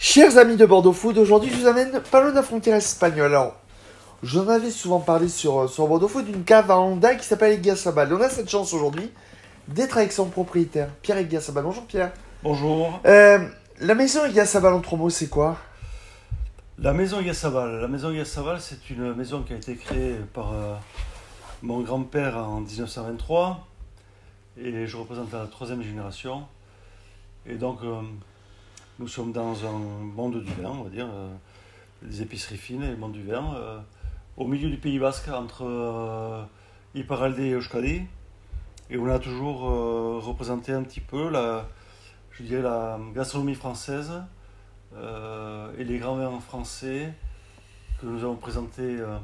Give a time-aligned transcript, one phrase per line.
[0.00, 3.34] Chers amis de Bordeaux Food, aujourd'hui je vous amène de la frontière espagnole.
[3.34, 3.56] Alors,
[4.22, 8.14] j'en avais souvent parlé sur, sur Bordeaux Food d'une cave à Honda qui s'appelle Eguiasabal.
[8.14, 9.10] On a cette chance aujourd'hui
[9.66, 11.64] d'être avec son propriétaire, Pierre Eguiasabal.
[11.64, 12.12] Bonjour Pierre.
[12.44, 13.00] Bonjour.
[13.06, 13.40] Euh,
[13.80, 15.56] la maison Eguiasabal en trois mots, c'est quoi?
[16.78, 17.80] La maison Yassabal.
[17.80, 20.76] La maison Yassabal, c'est une maison qui a été créée par euh,
[21.62, 23.66] mon grand-père en 1923.
[24.58, 26.44] Et je représente la troisième génération.
[27.46, 28.00] Et donc, euh,
[28.98, 31.32] nous sommes dans un monde du vin, on va dire, euh,
[32.02, 33.78] des épiceries fines et monde du vin, euh,
[34.36, 36.42] au milieu du Pays Basque, entre euh,
[36.94, 38.02] Iparralde et Euskadi.
[38.90, 41.68] Et on a toujours euh, représenté un petit peu la,
[42.32, 44.12] je dirais, la gastronomie française
[44.96, 47.12] euh, et les grands vins français
[48.00, 49.16] que nous avons présentés euh,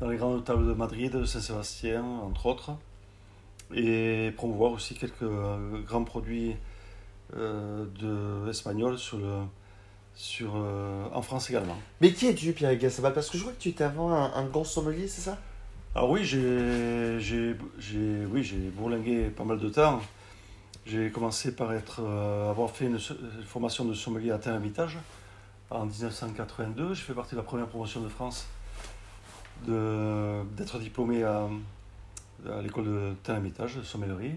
[0.00, 2.70] dans les grandes tables de Madrid, de Saint-Sébastien, entre autres,
[3.74, 6.69] et promouvoir aussi quelques euh, grands produits euh,
[7.36, 9.42] de espagnols sur le,
[10.14, 11.76] sur, euh, en France également.
[12.00, 14.44] Mais qui es-tu Pierre Eguiasabal Parce que je vois que tu étais avant un, un
[14.46, 15.38] grand sommelier, c'est ça?
[15.94, 20.00] Alors oui, j'ai j'ai- j'ai- oui, j'ai bourlingué pas mal de temps.
[20.86, 22.98] J'ai commencé par être, euh, avoir fait une,
[23.46, 24.98] formation de sommelier à Tel-Hermitage
[25.70, 26.94] en 1982.
[26.94, 28.46] J'ai fait partie de la première promotion de France
[29.66, 31.48] de- d'être diplômé à,
[32.50, 34.34] à l'école de Tel-Hermitage, de sommellerie.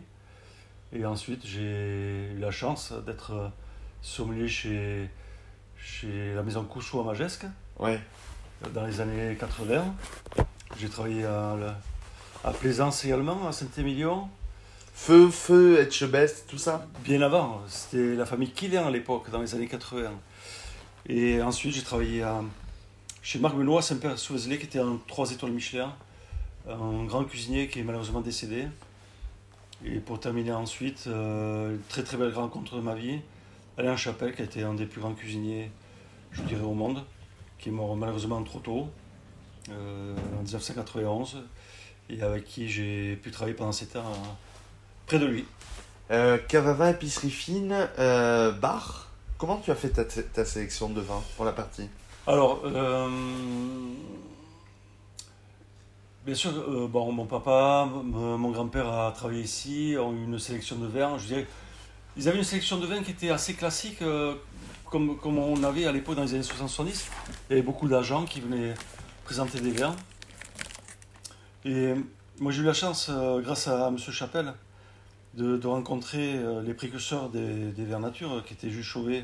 [0.96, 3.48] Et ensuite, j'ai eu la chance d'être euh,
[4.02, 5.10] sommelier chez,
[5.78, 7.46] chez la maison Couchot à Magesque
[7.80, 8.00] Ouais.
[8.74, 9.84] dans les années 80.
[10.80, 11.56] J'ai travaillé à,
[12.44, 14.28] à Plaisance également, à Saint-Émilion.
[14.96, 19.56] Feu, feu, Etchebest, tout ça Bien avant, c'était la famille Killian à l'époque, dans les
[19.56, 20.12] années 80.
[21.10, 22.42] Et ensuite, j'ai travaillé à-
[23.24, 25.92] chez Marc Benoît, Saint-Père sous qui était un 3 étoiles Michelin,
[26.70, 28.68] un grand cuisinier qui est malheureusement décédé.
[29.86, 33.20] Et pour terminer ensuite, euh, une très très belle rencontre de ma vie,
[33.78, 35.72] Alain Chapelle, qui a été un des plus grands cuisiniers,
[36.32, 37.04] je dirais, au monde,
[37.60, 38.88] qui est mort malheureusement trop tôt,
[39.70, 41.44] euh, en 1991,
[42.10, 44.16] et avec qui j'ai pu travailler pendant 7 ans euh,
[45.06, 45.46] près de lui.
[46.12, 49.10] euh, Cave à vin, épicerie fine, euh, bar.
[49.38, 51.90] Comment tu as fait ta, ta sélection de vin pour la partie?
[52.26, 53.10] Alors, euh,
[56.26, 60.40] bien sûr, euh, bon, mon papa, m- mon grand-père a travaillé ici, ont eu une
[60.40, 61.18] sélection de vins.
[61.18, 61.36] Je
[62.16, 64.36] ils avaient une sélection de vins qui était assez classique, euh,
[64.92, 67.10] comme, comme on avait à l'époque dans les années 70.
[67.50, 68.76] Il y avait beaucoup d'agents qui venaient
[69.26, 69.96] présenter des vins.
[71.66, 71.94] Et
[72.40, 73.98] moi, j'ai eu la chance, euh, grâce à M.
[73.98, 74.54] Chapelle,
[75.34, 79.24] de, de rencontrer euh, les précurseurs des, des vins nature, euh, qui étaient Jules Chauvet,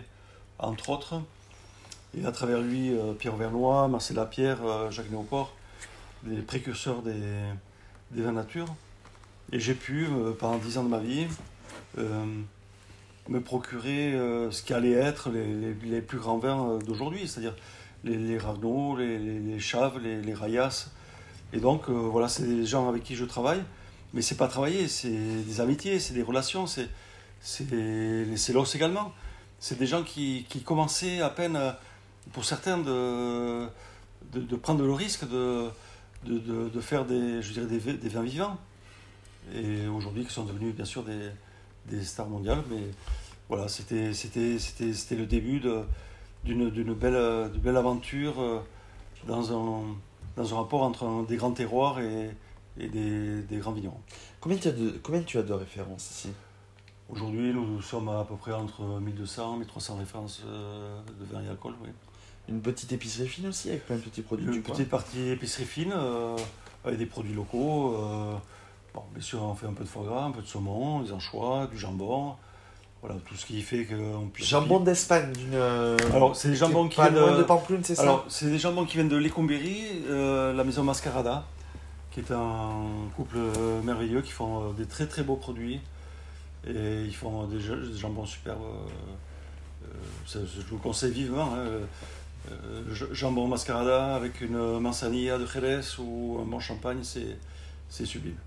[0.58, 1.22] entre autres.
[2.18, 5.54] Et à travers lui, euh, Pierre Vernois, Marcel Lapierre, euh, Jacques Néoport,
[6.24, 7.14] des précurseurs des,
[8.12, 8.68] des vins nature.
[9.52, 11.28] Et j'ai pu, euh, pendant dix ans de ma vie,
[11.98, 12.26] euh,
[13.28, 17.56] me procurer euh, ce qui allait être les, les- plus grands vins d'aujourd'hui, c'est-à-dire
[18.04, 18.38] les, les
[18.98, 20.90] les, les, Chaves, les, les Rayas.
[21.52, 23.64] Et donc, voilà, c'est des gens avec qui je travaille.
[24.14, 26.90] Mais c'est pas travailler, c'est des amitiés, c'est des relations, c'est
[27.72, 29.14] les Célos également.
[29.60, 31.60] C'est des gens qui, qui commençaient à peine,
[32.34, 33.68] pour certains, de,
[34.34, 35.70] de prendre le risque de,
[36.26, 38.58] de, de, de faire des, je dirais des, vi- des vins vivants.
[39.54, 41.30] Et aujourd'hui, qui sont devenus bien sûr des,
[41.88, 42.64] des stars mondiales.
[42.70, 42.84] Mais
[43.48, 45.62] voilà, c'était le début
[46.44, 48.60] d'une belle, euh, belle aventure euh,
[49.28, 49.84] dans un,
[50.36, 52.30] dans un rapport entre un- des grands terroirs et,
[52.80, 54.00] et des, des grands vignerons.
[54.40, 56.30] combien tu, as de, combien tu as de références ici?
[57.10, 61.48] Aujourd'hui, nous sommes à peu près entre 1200 et 1300 références euh, de vin et
[61.48, 61.74] alcool.
[61.84, 61.90] Oui.
[62.50, 65.30] Une petite épicerie fine aussi avec plein de petits produits Une du coin petite partie
[65.30, 66.36] épicerie fine euh,
[66.84, 67.96] avec des produits locaux.
[67.96, 68.34] euh,
[68.94, 71.12] bon, bien sûr, on fait un peu de foie gras, un peu de saumon, des
[71.12, 72.34] anchois, du jambon.
[73.02, 74.48] Voilà, tout ce qui fait qu'on puisse.
[74.48, 75.54] Jambon d'Espagne d'une.
[75.54, 78.48] euh, Alors, c'est des jambons qui pas viennent loin de- Pamplune, c'est ça Alors, c'est
[78.50, 81.46] des jambons qui viennent de Lécombéry, euh, la maison Mascarada,
[82.12, 82.84] qui est un
[83.16, 83.38] couple
[83.86, 85.80] merveilleux qui font des très très beaux produits.
[86.68, 88.60] Et ils font des, ja- des jambons superbes.
[88.66, 89.88] euh,
[90.28, 91.54] je vous conseille vivement.
[91.56, 91.66] hein,
[93.12, 98.38] jambon Mascarada avec une manzanilla de Jerez ou un bon champagne, c'est sublime.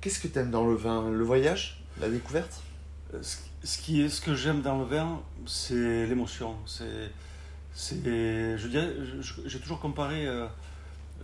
[0.00, 1.10] Qu'est-ce que tu aimes dans le vin?
[1.10, 1.82] Le voyage?
[2.00, 2.62] La découverte?
[3.12, 6.56] Euh, Ce, ce qui est, ce que j'aime dans le vin, c'est l'émotion.
[6.66, 7.10] C'est,
[7.74, 8.94] c'est, je dirais,
[9.46, 10.46] j'ai toujours comparé euh,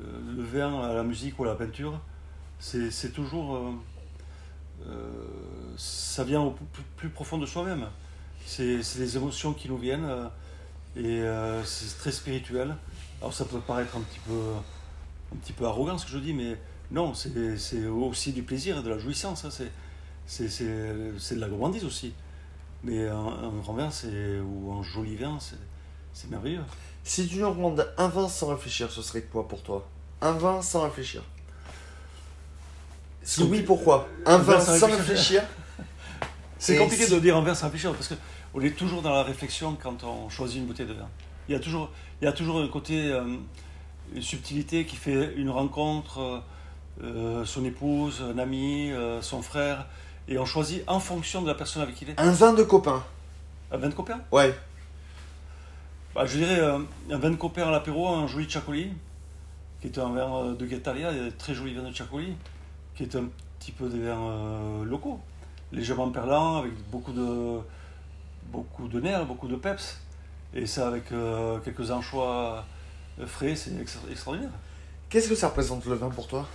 [0.00, 0.02] euh,
[0.36, 1.98] le vin à la musique ou à la peinture.
[2.58, 3.72] C'est, toujours, euh,
[4.88, 5.10] euh,
[5.76, 7.86] ça vient au plus, plus profond de soi-même.
[8.44, 10.28] C'est, les émotions qui nous viennent euh,
[10.96, 12.74] et euh, c'est très spirituel.
[13.20, 14.32] Alors ça peut paraître un petit peu,
[15.32, 16.56] un petit peu arrogant ce que je dis, mais
[16.90, 17.30] non, c'est,
[17.86, 19.44] aussi du plaisir et de la jouissance.
[19.44, 19.50] hein.
[20.26, 22.12] C'est, de la gourmandise aussi.
[22.82, 23.90] Mais un, un grand vin
[24.44, 26.62] ou un joli vin, c'est, merveilleux.
[27.04, 29.88] Si tu nous recommandes un vin sans réfléchir, ce serait quoi pour toi?
[30.20, 31.22] Un vin sans réfléchir.
[33.22, 34.08] Si oui, pourquoi?
[34.24, 34.96] Un vin sans réfléchir.
[34.98, 35.42] réfléchir?
[36.58, 38.08] C'est compliqué si- de dire un verre sans réfléchir parce
[38.56, 41.08] qu'on est toujours dans la réflexion quand on choisit une bouteille de vin.
[41.46, 41.90] Il y a toujours,
[42.22, 43.36] il y a toujours un côté, euh,
[44.14, 46.42] une subtilité qui fait une rencontre,
[47.04, 49.86] euh, son épouse, un ami, euh, son frère,
[50.26, 52.18] et on choisit en fonction de la personne avec qui il est.
[52.18, 53.04] Un vin de copain.
[53.70, 54.20] Un vin de copain?
[54.32, 54.54] Ouais.
[56.14, 58.90] Bah, Je dirais un vin de copain à l'apéro, un joli Chacoli,
[59.82, 62.34] qui est un vin de Guettalia, des très joli vin de Chacoli,
[62.94, 63.26] qui est un
[63.58, 65.20] petit peu des vins locaux,
[65.72, 67.60] légèrement perlants, avec beaucoup de,
[68.50, 70.00] beaucoup de nerfs, beaucoup de peps,
[70.54, 72.64] et ça avec euh, quelques anchois
[73.18, 74.52] euh, frais, c'est extra- extraordinaire.
[75.08, 76.46] Qu'est-ce que ça représente le vin pour toi?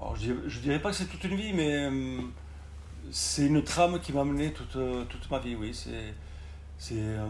[0.00, 2.20] Alors, je, dirais, je dirais pas que c'est toute une vie, mais euh,
[3.10, 4.78] c'est une trame qui m'a mené toute,
[5.08, 5.74] toute ma vie, oui.
[5.74, 6.14] C'est,
[6.78, 7.26] c'est, euh,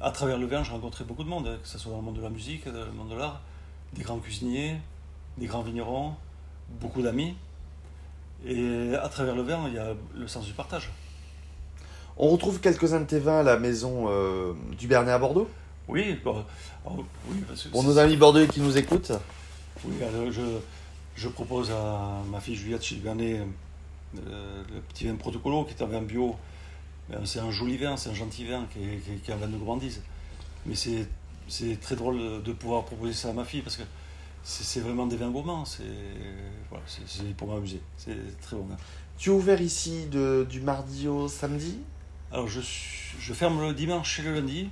[0.00, 2.04] à travers le vin, j'ai rencontré beaucoup de monde, hein, que ce soit dans le
[2.04, 3.42] monde de la musique, dans le monde de l'art,
[3.92, 4.80] des grands cuisiniers,
[5.36, 6.14] des grands vignerons,
[6.80, 7.36] beaucoup d'amis.
[8.46, 10.90] Et à travers le vin, il y a le sens du partage.
[12.22, 15.48] On retrouve quelques-uns de tes vins à la maison euh, du Bernet à Bordeaux?
[15.88, 16.44] Oui, bon,
[16.84, 19.12] alors, oui parce que Pour nos amis bordelais qui nous écoutent.
[19.86, 20.42] Oui, alors je,
[21.16, 23.40] je propose à ma fille Juliette chez Bernet
[24.28, 26.36] euh, le petit vin protocolo qui est un vin bio.
[27.10, 29.34] Euh, C'est un joli vin, c'est un gentil vin qui est, qui est- qui est
[29.34, 30.02] un vin de gourmandise.
[30.66, 31.08] Mais c'est
[31.48, 33.82] c'est très drôle de pouvoir proposer ça à ma fille parce que
[34.44, 35.64] c'est vraiment des vins gourmands.
[35.64, 35.82] C'est
[36.68, 36.84] voilà,
[37.38, 37.80] pour m'amuser.
[37.96, 38.66] C'est très bon.
[39.16, 41.78] Tu es ouvert ici de, du mardi au samedi?
[42.32, 42.60] Alors je,
[43.32, 44.70] ferme le dimanche et le lundi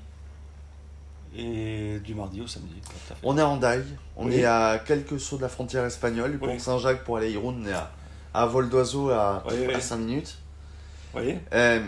[1.37, 2.75] et du mardi au samedi.
[3.23, 3.85] On est en Daille,
[4.17, 4.37] on Oui.
[4.37, 6.39] est à quelques sauts de la frontière espagnole.
[6.39, 6.59] Du Oui.
[6.61, 7.91] Saint-Jacques pour aller à Irun, on est à,
[8.33, 9.81] à vol d'oiseau à, Oui, oui.
[9.81, 10.39] 5 minutes.
[11.13, 11.85] Voyez Euh,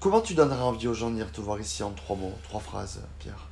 [0.00, 2.60] comment tu donnerais envie aux gens de venir te voir ici en trois mots, trois
[2.60, 3.48] phrases, Pierre?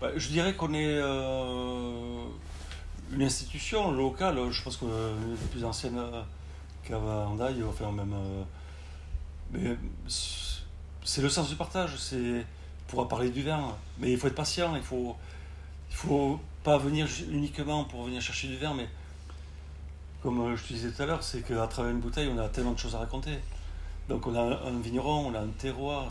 [0.00, 2.24] Bah, je dirais qu'on est euh,
[3.12, 4.86] une institution locale, je pense que
[5.52, 6.22] plus anciennes euh,
[6.84, 8.12] qu'à Hendaye, enfin même.
[8.14, 8.42] euh,
[9.52, 9.76] mais
[11.06, 12.44] c'est- le sens du partage, c'est
[12.88, 13.76] pouvoir parler du vin.
[13.98, 15.16] Mais il faut être patient, il faut,
[15.90, 18.88] il faut pas venir uniquement pour venir chercher du vin, mais
[20.22, 22.48] comme euh, je te disais tout à l'heure, c'est qu'à travers une bouteille, on a
[22.48, 23.38] tellement de choses à raconter.
[24.08, 26.08] Donc on a un, vigneron, on a un terroir,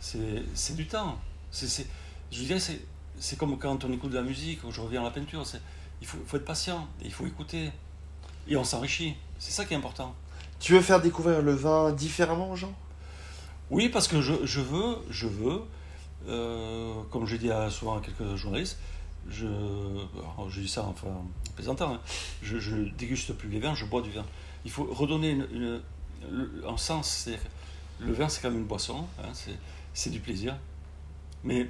[0.00, 1.18] c'est, du temps.
[1.50, 1.86] C'est, c'est-
[2.32, 5.44] je dirais, c'est, comme quand on écoute de la musique, je reviens à la peinture,
[6.00, 7.70] il faut, faut être patient, il faut écouter,
[8.48, 9.16] et on s'enrichit.
[9.38, 10.14] C'est ça qui est important.
[10.60, 12.74] Tu veux faire découvrir le vin différemment aux gens?
[13.70, 15.62] Oui, parce que je, veux, je veux,
[16.26, 18.78] euh, comme je dis à, souvent à quelques journalistes,
[19.28, 19.46] je,
[20.58, 22.00] dis ça enfin en plaisantant, hein,
[22.42, 24.24] je, ne déguste plus les vins, je bois du vin.
[24.64, 25.80] Il faut redonner une,
[26.66, 27.28] un sens.
[28.00, 29.30] Le vin, c'est quand même une boisson, hein,
[29.94, 30.56] c'est du plaisir,
[31.44, 31.68] mais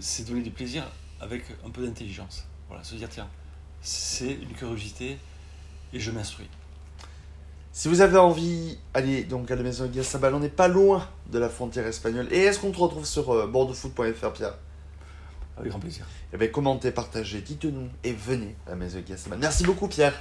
[0.00, 0.84] c'est donner du plaisir
[1.20, 2.44] avec un peu d'intelligence.
[2.68, 3.28] Voilà, se dire, tiens,
[3.82, 5.16] c'est une curiosité
[5.92, 6.48] et je m'instruis.
[7.76, 11.06] Si vous avez envie, allez donc à la maison de Sabal, on n'est pas loin
[11.30, 12.26] de la frontière espagnole.
[12.30, 14.54] Et est-ce qu'on te retrouve sur euh, bordeauxfoot.fr, Pierre?
[15.58, 16.06] Avec grand plaisir.
[16.32, 19.38] Eh bien, commentez, partagez, dites-nous et venez à la maison de Sabal.
[19.38, 20.14] Merci beaucoup, Pierre.